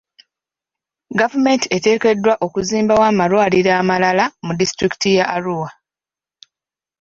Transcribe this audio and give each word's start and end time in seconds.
Gavumenti 1.19 1.67
eteekeddwa 1.77 2.33
okuzimbawo 2.45 3.03
amalwaliro 3.11 3.71
amalala 3.81 4.25
mu 4.45 4.51
disitulikiti 4.59 5.09
ya 5.17 5.25
Arua. 5.35 5.69